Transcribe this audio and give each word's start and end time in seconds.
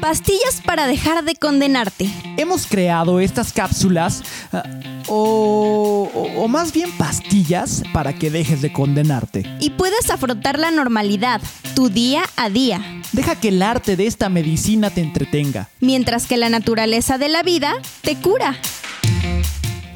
Pastillas 0.00 0.62
para 0.64 0.86
dejar 0.86 1.24
de 1.24 1.34
condenarte. 1.34 2.08
Hemos 2.38 2.66
creado 2.66 3.20
estas 3.20 3.52
cápsulas, 3.52 4.22
ah, 4.52 4.62
o, 5.08 6.08
o- 6.14 6.42
o 6.44 6.48
más 6.48 6.72
bien 6.72 6.90
pastillas, 6.96 7.82
para 7.92 8.14
que 8.14 8.30
dejes 8.30 8.62
de 8.62 8.72
condenarte. 8.72 9.44
Y 9.60 9.70
puedes 9.70 10.08
afrontar 10.10 10.58
la 10.58 10.70
normalidad, 10.70 11.40
tu 11.74 11.90
día 11.90 12.22
a 12.36 12.48
día. 12.48 12.80
Deja 13.12 13.34
que 13.38 13.48
el 13.48 13.60
arte 13.62 13.96
de 13.96 14.06
esta 14.06 14.28
medicina 14.30 14.88
te 14.90 15.00
entretenga. 15.02 15.68
mientras 15.80 16.26
que 16.26 16.36
la 16.38 16.48
naturaleza 16.48 17.18
de 17.18 17.28
la 17.28 17.42
vida 17.42 17.74
te 18.02 18.16
cura. 18.16 18.56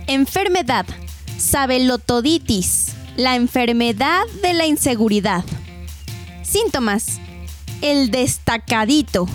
Enfermedad. 0.06 0.84
Sabelotoditis. 1.38 2.88
La 3.16 3.36
enfermedad 3.36 4.22
de 4.42 4.52
la 4.52 4.66
inseguridad. 4.66 5.44
Síntomas. 6.42 7.20
El 7.80 8.10
destacadito. 8.10 9.26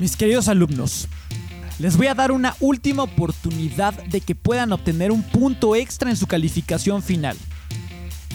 Mis 0.00 0.16
queridos 0.16 0.46
alumnos, 0.46 1.08
les 1.80 1.96
voy 1.96 2.06
a 2.06 2.14
dar 2.14 2.30
una 2.30 2.54
última 2.60 3.02
oportunidad 3.02 3.94
de 4.04 4.20
que 4.20 4.36
puedan 4.36 4.72
obtener 4.72 5.10
un 5.10 5.24
punto 5.24 5.74
extra 5.74 6.08
en 6.08 6.16
su 6.16 6.28
calificación 6.28 7.02
final. 7.02 7.36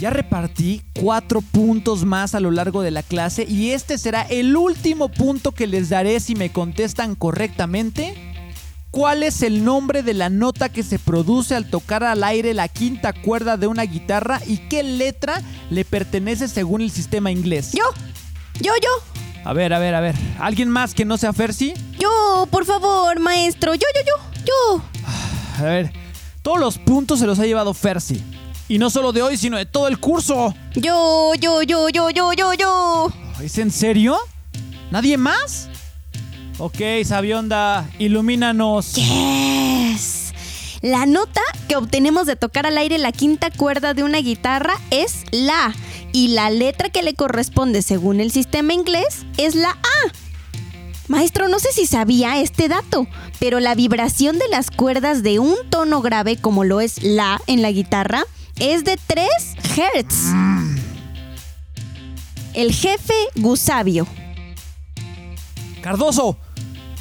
Ya 0.01 0.09
repartí 0.09 0.81
cuatro 0.99 1.39
puntos 1.39 2.03
más 2.03 2.35
a 2.35 2.41
lo 2.41 2.51
largo 2.51 2.81
de 2.81 2.91
la 2.91 3.01
clase 3.01 3.45
y 3.47 3.69
este 3.71 3.97
será 3.97 4.23
el 4.23 4.57
último 4.57 5.07
punto 5.07 5.53
que 5.53 5.67
les 5.67 5.87
daré 5.87 6.19
si 6.19 6.35
me 6.35 6.51
contestan 6.51 7.15
correctamente. 7.15 8.13
¿Cuál 8.91 9.23
es 9.23 9.41
el 9.41 9.63
nombre 9.63 10.03
de 10.03 10.13
la 10.13 10.29
nota 10.29 10.67
que 10.67 10.83
se 10.83 10.99
produce 10.99 11.55
al 11.55 11.69
tocar 11.69 12.03
al 12.03 12.25
aire 12.25 12.53
la 12.53 12.67
quinta 12.67 13.13
cuerda 13.13 13.55
de 13.55 13.67
una 13.67 13.83
guitarra 13.83 14.41
y 14.45 14.57
qué 14.57 14.83
letra 14.83 15.41
le 15.69 15.85
pertenece 15.85 16.49
según 16.49 16.81
el 16.81 16.91
sistema 16.91 17.31
inglés? 17.31 17.71
Yo. 17.71 17.85
Yo, 18.59 18.73
yo. 18.83 19.12
A 19.45 19.53
ver, 19.53 19.73
a 19.73 19.79
ver, 19.79 19.93
a 19.95 19.99
ver. 20.01 20.15
¿Alguien 20.39 20.69
más 20.69 20.93
que 20.93 21.05
no 21.05 21.17
sea 21.17 21.33
Fersi? 21.33 21.73
Yo, 21.99 22.47
por 22.49 22.65
favor, 22.65 23.19
maestro. 23.19 23.73
Yo, 23.75 23.85
yo, 23.95 24.01
yo. 24.05 24.43
Yo. 24.45 24.83
A 25.59 25.63
ver, 25.63 25.91
todos 26.41 26.59
los 26.59 26.77
puntos 26.77 27.19
se 27.19 27.27
los 27.27 27.39
ha 27.39 27.45
llevado 27.45 27.73
Fersi. 27.73 28.23
Y 28.69 28.77
no 28.77 28.89
solo 28.89 29.11
de 29.11 29.21
hoy, 29.21 29.37
sino 29.37 29.57
de 29.57 29.65
todo 29.65 29.87
el 29.87 29.99
curso. 29.99 30.55
Yo, 30.75 31.33
yo, 31.35 31.61
yo, 31.61 31.89
yo, 31.89 32.09
yo, 32.09 32.33
yo, 32.33 32.53
yo. 32.53 33.11
¿Es 33.41 33.57
en 33.57 33.71
serio? 33.71 34.17
¿Nadie 34.91 35.17
más? 35.17 35.69
Ok, 36.57 36.77
Sabionda, 37.03 37.89
ilumínanos. 37.99 38.93
Yes. 38.95 40.33
La 40.81 41.05
nota 41.05 41.41
que 41.67 41.75
obtenemos 41.75 42.27
de 42.27 42.35
tocar 42.35 42.65
al 42.65 42.77
aire 42.77 42.97
la 42.97 43.11
quinta 43.11 43.49
cuerda 43.51 43.93
de 43.93 44.03
una 44.03 44.19
guitarra 44.19 44.73
es 44.91 45.23
la 45.31 45.73
y 46.13 46.29
la 46.29 46.49
letra 46.49 46.89
que 46.89 47.03
le 47.03 47.15
corresponde 47.15 47.81
según 47.81 48.21
el 48.21 48.31
sistema 48.31 48.73
inglés 48.73 49.25
es 49.37 49.55
la 49.55 49.71
A. 49.71 50.13
Maestro, 51.09 51.49
no 51.49 51.59
sé 51.59 51.73
si 51.73 51.85
sabía 51.85 52.39
este 52.39 52.69
dato, 52.69 53.07
pero 53.39 53.59
la 53.59 53.75
vibración 53.75 54.39
de 54.39 54.47
las 54.47 54.71
cuerdas 54.71 55.21
de 55.21 55.39
un 55.39 55.55
tono 55.69 56.01
grave 56.01 56.37
como 56.37 56.63
lo 56.63 56.79
es 56.79 57.03
la 57.03 57.41
en 57.47 57.61
la 57.61 57.71
guitarra 57.71 58.23
es 58.57 58.85
de 58.85 58.97
3 59.05 59.27
Hz. 59.75 60.33
El 62.53 62.71
jefe 62.71 63.15
Gusabio. 63.35 64.07
Cardoso, 65.81 66.37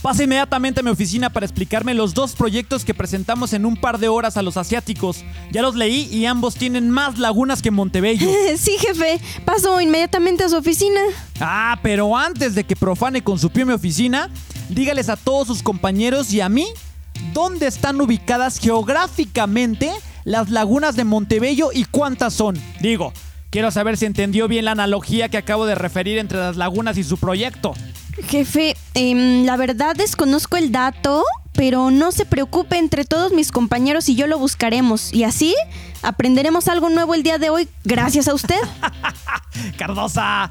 pasa 0.02 0.24
inmediatamente 0.24 0.80
a 0.80 0.82
mi 0.82 0.90
oficina 0.90 1.30
para 1.30 1.46
explicarme 1.46 1.94
los 1.94 2.12
dos 2.12 2.34
proyectos 2.34 2.84
que 2.84 2.92
presentamos 2.92 3.52
en 3.52 3.64
un 3.64 3.76
par 3.76 3.98
de 3.98 4.08
horas 4.08 4.36
a 4.36 4.42
los 4.42 4.56
asiáticos. 4.56 5.24
Ya 5.52 5.62
los 5.62 5.76
leí 5.76 6.08
y 6.10 6.26
ambos 6.26 6.56
tienen 6.56 6.90
más 6.90 7.18
lagunas 7.18 7.62
que 7.62 7.70
Montebello. 7.70 8.28
Sí, 8.58 8.76
jefe, 8.78 9.20
paso 9.44 9.80
inmediatamente 9.80 10.44
a 10.44 10.48
su 10.48 10.56
oficina. 10.56 11.00
Ah, 11.40 11.78
pero 11.82 12.16
antes 12.16 12.54
de 12.54 12.64
que 12.64 12.76
profane 12.76 13.22
con 13.22 13.38
su 13.38 13.50
pie 13.50 13.64
mi 13.64 13.72
oficina, 13.72 14.28
dígales 14.68 15.08
a 15.08 15.16
todos 15.16 15.46
sus 15.46 15.62
compañeros 15.62 16.32
y 16.32 16.40
a 16.40 16.48
mí 16.48 16.66
dónde 17.32 17.66
están 17.66 18.00
ubicadas 18.00 18.58
geográficamente 18.58 19.90
las 20.24 20.50
lagunas 20.50 20.96
de 20.96 21.04
Montebello 21.04 21.70
y 21.72 21.84
cuántas 21.84 22.34
son. 22.34 22.58
Digo, 22.80 23.12
quiero 23.50 23.70
saber 23.70 23.96
si 23.96 24.06
entendió 24.06 24.48
bien 24.48 24.64
la 24.64 24.72
analogía 24.72 25.28
que 25.28 25.38
acabo 25.38 25.66
de 25.66 25.74
referir 25.74 26.18
entre 26.18 26.38
las 26.38 26.56
lagunas 26.56 26.98
y 26.98 27.04
su 27.04 27.16
proyecto. 27.18 27.74
Jefe, 28.28 28.76
em, 28.94 29.44
la 29.44 29.56
verdad 29.56 29.96
desconozco 29.96 30.56
el 30.56 30.70
dato, 30.72 31.24
pero 31.52 31.90
no 31.90 32.12
se 32.12 32.24
preocupe, 32.24 32.76
entre 32.78 33.04
todos 33.04 33.32
mis 33.32 33.50
compañeros 33.52 34.08
y 34.08 34.14
yo 34.14 34.26
lo 34.26 34.38
buscaremos. 34.38 35.12
Y 35.12 35.24
así 35.24 35.54
aprenderemos 36.02 36.68
algo 36.68 36.88
nuevo 36.90 37.14
el 37.14 37.22
día 37.22 37.38
de 37.38 37.50
hoy, 37.50 37.68
gracias 37.84 38.28
a 38.28 38.34
usted. 38.34 38.60
Cardosa. 39.78 40.50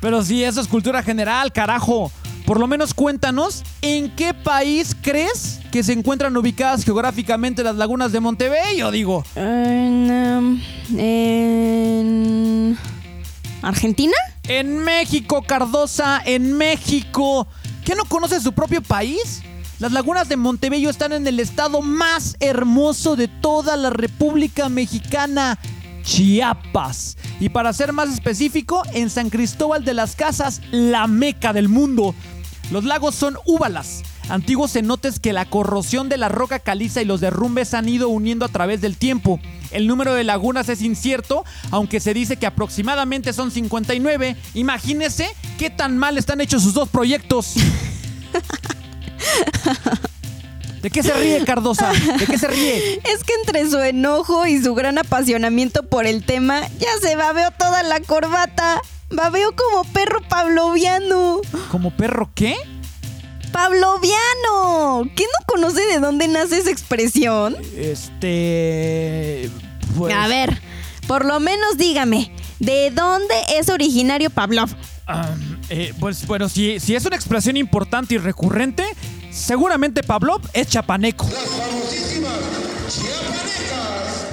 Pero 0.00 0.22
si 0.24 0.42
eso 0.42 0.60
es 0.60 0.68
cultura 0.68 1.02
general, 1.02 1.52
carajo. 1.52 2.10
Por 2.44 2.58
lo 2.58 2.66
menos 2.66 2.92
cuéntanos 2.92 3.62
en 3.82 4.10
qué 4.16 4.34
país 4.34 4.96
crees 5.00 5.60
que 5.70 5.84
se 5.84 5.92
encuentran 5.92 6.36
ubicadas 6.36 6.84
geográficamente 6.84 7.62
las 7.62 7.76
lagunas 7.76 8.10
de 8.10 8.18
Montebello, 8.20 8.90
digo. 8.90 9.24
En, 9.36 10.10
em, 10.10 10.62
en- 10.98 12.78
¿Argentina? 13.62 14.16
En 14.48 14.78
México, 14.78 15.42
Cardosa, 15.42 16.20
en 16.24 16.54
México. 16.54 17.46
¿Qué 17.84 17.94
no 17.94 18.04
conoce 18.04 18.40
su 18.40 18.52
propio 18.52 18.82
país? 18.82 19.40
Las 19.78 19.92
lagunas 19.92 20.28
de 20.28 20.36
Montebello 20.36 20.90
están 20.90 21.12
en 21.12 21.26
el 21.28 21.38
estado 21.38 21.80
más 21.80 22.36
hermoso 22.40 23.14
de 23.14 23.28
toda 23.28 23.76
la 23.76 23.90
República 23.90 24.68
Mexicana, 24.68 25.60
Chiapas. 26.02 27.16
Y 27.38 27.50
para 27.50 27.72
ser 27.72 27.92
más 27.92 28.12
específico, 28.12 28.82
en 28.94 29.10
San 29.10 29.30
Cristóbal 29.30 29.84
de 29.84 29.94
las 29.94 30.16
Casas, 30.16 30.60
la 30.72 31.06
meca 31.06 31.52
del 31.52 31.68
mundo. 31.68 32.12
Los 32.72 32.84
lagos 32.84 33.14
son 33.14 33.36
úbalas, 33.46 34.02
antiguos 34.28 34.72
cenotes 34.72 35.18
que 35.20 35.32
la 35.32 35.44
corrosión 35.44 36.08
de 36.08 36.16
la 36.16 36.28
roca 36.28 36.58
caliza 36.58 37.02
y 37.02 37.04
los 37.04 37.20
derrumbes 37.20 37.74
han 37.74 37.88
ido 37.88 38.08
uniendo 38.08 38.44
a 38.44 38.48
través 38.48 38.80
del 38.80 38.96
tiempo. 38.96 39.40
El 39.70 39.86
número 39.86 40.14
de 40.14 40.24
lagunas 40.24 40.68
es 40.68 40.82
incierto, 40.82 41.44
aunque 41.70 42.00
se 42.00 42.14
dice 42.14 42.36
que 42.36 42.46
aproximadamente 42.46 43.32
son 43.32 43.50
59. 43.50 44.36
Imagínese 44.54 45.28
qué 45.58 45.70
tan 45.70 45.96
mal 45.96 46.18
están 46.18 46.40
hechos 46.40 46.62
sus 46.62 46.74
dos 46.74 46.88
proyectos. 46.88 47.54
¿De 50.82 50.90
qué 50.90 51.02
se 51.02 51.12
ríe, 51.14 51.44
Cardosa? 51.44 51.92
¿De 51.92 52.26
qué 52.26 52.36
se 52.36 52.48
ríe? 52.48 53.00
Es 53.04 53.22
que 53.24 53.32
entre 53.44 53.70
su 53.70 53.78
enojo 53.78 54.46
y 54.46 54.60
su 54.60 54.74
gran 54.74 54.98
apasionamiento 54.98 55.84
por 55.84 56.06
el 56.06 56.24
tema, 56.24 56.60
ya 56.78 56.88
se 57.00 57.14
babeó 57.14 57.52
toda 57.52 57.84
la 57.84 58.00
corbata. 58.00 58.80
Babeó 59.10 59.54
como 59.54 59.84
perro 59.92 60.20
pavloviano. 60.28 61.40
¿Como 61.70 61.96
perro 61.96 62.32
qué? 62.34 62.56
¡Pavloviano! 63.52 65.10
¿Qué 65.14 65.24
no 65.24 65.46
conoce 65.46 65.82
de 65.86 65.98
dónde 65.98 66.28
nace 66.28 66.58
esa 66.58 66.70
expresión? 66.70 67.56
Este... 67.76 69.50
Pues, 69.96 70.14
A 70.14 70.26
ver, 70.26 70.60
por 71.06 71.24
lo 71.26 71.38
menos 71.38 71.76
dígame, 71.76 72.32
¿de 72.58 72.90
dónde 72.90 73.34
es 73.58 73.68
originario 73.68 74.30
Pavlov? 74.30 74.70
eh, 75.68 75.92
pues 76.00 76.26
bueno, 76.26 76.48
si, 76.48 76.80
si 76.80 76.94
es 76.94 77.04
una 77.04 77.16
expresión 77.16 77.56
importante 77.58 78.14
y 78.14 78.18
recurrente, 78.18 78.84
seguramente 79.30 80.02
Pavlov 80.02 80.40
es 80.54 80.68
chapaneco. 80.68 81.28
Las 81.30 81.44
famosísimas 81.44 82.32
chiapanecas. 82.88 84.26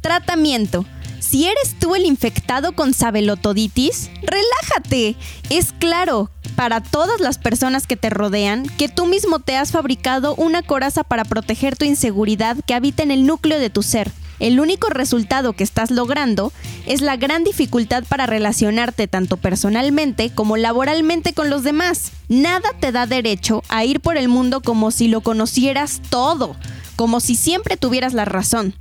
Tratamiento. 0.00 0.84
Si 1.26 1.46
eres 1.46 1.74
tú 1.80 1.94
el 1.94 2.04
infectado 2.04 2.74
con 2.74 2.92
sabelotoditis, 2.92 4.10
relájate. 4.22 5.16
Es 5.48 5.72
claro 5.72 6.30
para 6.54 6.82
todas 6.82 7.18
las 7.18 7.38
personas 7.38 7.86
que 7.86 7.96
te 7.96 8.10
rodean 8.10 8.66
que 8.76 8.90
tú 8.90 9.06
mismo 9.06 9.38
te 9.38 9.56
has 9.56 9.72
fabricado 9.72 10.34
una 10.34 10.62
coraza 10.62 11.02
para 11.02 11.24
proteger 11.24 11.76
tu 11.76 11.86
inseguridad 11.86 12.58
que 12.66 12.74
habita 12.74 13.02
en 13.02 13.10
el 13.10 13.26
núcleo 13.26 13.58
de 13.58 13.70
tu 13.70 13.82
ser. 13.82 14.12
El 14.38 14.60
único 14.60 14.90
resultado 14.90 15.54
que 15.54 15.64
estás 15.64 15.90
logrando 15.90 16.52
es 16.86 17.00
la 17.00 17.16
gran 17.16 17.42
dificultad 17.42 18.04
para 18.06 18.26
relacionarte 18.26 19.08
tanto 19.08 19.38
personalmente 19.38 20.30
como 20.30 20.58
laboralmente 20.58 21.32
con 21.32 21.48
los 21.48 21.62
demás. 21.62 22.12
Nada 22.28 22.68
te 22.78 22.92
da 22.92 23.06
derecho 23.06 23.62
a 23.70 23.84
ir 23.84 24.00
por 24.00 24.18
el 24.18 24.28
mundo 24.28 24.60
como 24.60 24.90
si 24.90 25.08
lo 25.08 25.22
conocieras 25.22 26.02
todo, 26.10 26.54
como 26.96 27.18
si 27.20 27.34
siempre 27.34 27.78
tuvieras 27.78 28.12
la 28.12 28.26
razón. 28.26 28.74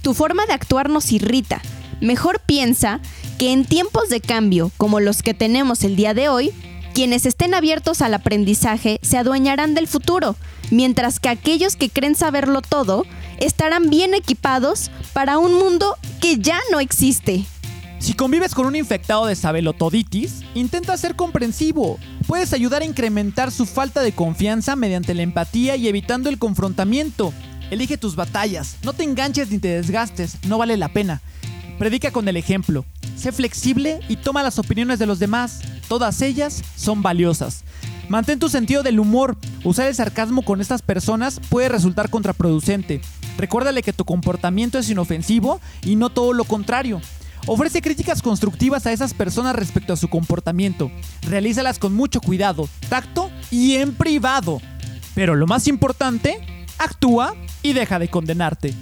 Tu 0.00 0.12
forma 0.12 0.44
de 0.46 0.54
actuar 0.54 0.90
nos 0.90 1.12
irrita. 1.12 1.62
Mejor 2.04 2.38
piensa 2.40 3.00
que 3.38 3.50
en 3.54 3.64
tiempos 3.64 4.10
de 4.10 4.20
cambio 4.20 4.70
como 4.76 5.00
los 5.00 5.22
que 5.22 5.32
tenemos 5.32 5.84
el 5.84 5.96
día 5.96 6.12
de 6.12 6.28
hoy, 6.28 6.52
quienes 6.92 7.24
estén 7.24 7.54
abiertos 7.54 8.02
al 8.02 8.12
aprendizaje 8.12 9.00
se 9.00 9.16
adueñarán 9.16 9.74
del 9.74 9.88
futuro, 9.88 10.36
mientras 10.70 11.18
que 11.18 11.30
aquellos 11.30 11.76
que 11.76 11.88
creen 11.88 12.14
saberlo 12.14 12.60
todo 12.60 13.06
estarán 13.38 13.88
bien 13.88 14.12
equipados 14.12 14.90
para 15.14 15.38
un 15.38 15.54
mundo 15.54 15.96
que 16.20 16.36
ya 16.36 16.58
no 16.70 16.78
existe. 16.78 17.46
Si 18.00 18.12
convives 18.12 18.54
con 18.54 18.66
un 18.66 18.76
infectado 18.76 19.24
de 19.24 19.34
sabelotoditis, 19.34 20.42
intenta 20.54 20.98
ser 20.98 21.16
comprensivo. 21.16 21.98
Puedes 22.26 22.52
ayudar 22.52 22.82
a 22.82 22.84
incrementar 22.84 23.50
su 23.50 23.64
falta 23.64 24.02
de 24.02 24.12
confianza 24.12 24.76
mediante 24.76 25.14
la 25.14 25.22
empatía 25.22 25.76
y 25.76 25.88
evitando 25.88 26.28
el 26.28 26.38
confrontamiento. 26.38 27.32
Elige 27.70 27.96
tus 27.96 28.14
batallas, 28.14 28.76
no 28.82 28.92
te 28.92 29.04
enganches 29.04 29.50
ni 29.50 29.58
te 29.58 29.68
desgastes, 29.68 30.36
no 30.44 30.58
vale 30.58 30.76
la 30.76 30.90
pena. 30.90 31.22
Predica 31.78 32.10
con 32.10 32.28
el 32.28 32.36
ejemplo. 32.36 32.84
Sé 33.16 33.32
flexible 33.32 34.00
y 34.08 34.16
toma 34.16 34.42
las 34.42 34.58
opiniones 34.58 34.98
de 34.98 35.06
los 35.06 35.18
demás. 35.18 35.60
Todas 35.88 36.22
ellas 36.22 36.62
son 36.76 37.02
valiosas. 37.02 37.64
Mantén 38.08 38.38
tu 38.38 38.48
sentido 38.48 38.82
del 38.82 39.00
humor. 39.00 39.36
Usar 39.64 39.88
el 39.88 39.94
sarcasmo 39.94 40.42
con 40.42 40.60
estas 40.60 40.82
personas 40.82 41.40
puede 41.48 41.68
resultar 41.68 42.10
contraproducente. 42.10 43.00
Recuérdale 43.38 43.82
que 43.82 43.92
tu 43.92 44.04
comportamiento 44.04 44.78
es 44.78 44.88
inofensivo 44.88 45.60
y 45.84 45.96
no 45.96 46.10
todo 46.10 46.32
lo 46.32 46.44
contrario. 46.44 47.00
Ofrece 47.46 47.82
críticas 47.82 48.22
constructivas 48.22 48.86
a 48.86 48.92
esas 48.92 49.12
personas 49.12 49.54
respecto 49.54 49.92
a 49.92 49.96
su 49.96 50.08
comportamiento. 50.08 50.90
Realízalas 51.22 51.78
con 51.78 51.94
mucho 51.94 52.20
cuidado, 52.20 52.68
tacto 52.88 53.30
y 53.50 53.74
en 53.74 53.94
privado. 53.94 54.60
Pero 55.14 55.34
lo 55.34 55.46
más 55.46 55.68
importante, 55.68 56.38
actúa 56.78 57.34
y 57.62 57.72
deja 57.72 57.98
de 57.98 58.08
condenarte. 58.08 58.74